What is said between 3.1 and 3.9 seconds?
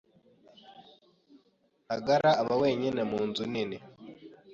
mu nzu nini